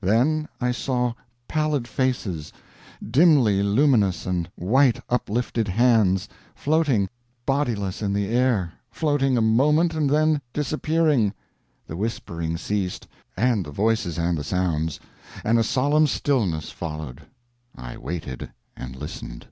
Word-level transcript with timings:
Then 0.00 0.48
I 0.60 0.72
saw 0.72 1.12
pallid 1.46 1.86
faces, 1.86 2.52
dimly 3.00 3.62
luminous, 3.62 4.26
and 4.26 4.50
white 4.56 5.00
uplifted 5.08 5.68
hands, 5.68 6.28
floating 6.56 7.08
bodiless 7.46 8.02
in 8.02 8.12
the 8.12 8.26
air 8.26 8.72
floating 8.90 9.36
a 9.38 9.40
moment 9.40 9.94
and 9.94 10.10
then 10.10 10.40
disappearing. 10.52 11.32
The 11.86 11.96
whispering 11.96 12.56
ceased, 12.56 13.06
and 13.36 13.64
the 13.64 13.70
voices 13.70 14.18
and 14.18 14.36
the 14.36 14.42
sounds, 14.42 14.98
and 15.44 15.60
a 15.60 15.62
solemn 15.62 16.08
stillness 16.08 16.72
followed. 16.72 17.22
I 17.76 17.98
waited 17.98 18.50
and 18.76 18.96
listened. 18.96 19.46